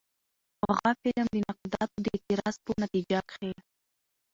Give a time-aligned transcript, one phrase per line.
[0.59, 3.51] په غه فلم د نقادانو د اعتراض په نتيجه کښې